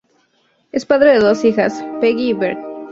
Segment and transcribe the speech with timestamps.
[0.71, 2.57] Es padre de dos hijos, Paige y Brett.